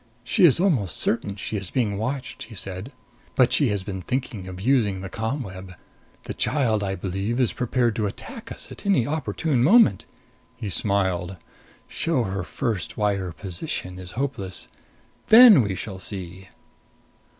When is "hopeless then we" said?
14.13-15.75